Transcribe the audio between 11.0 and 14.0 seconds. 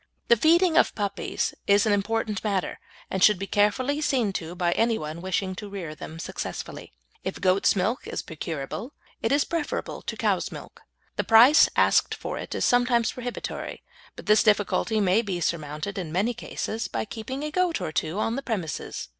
The price asked for it is sometimes prohibitory,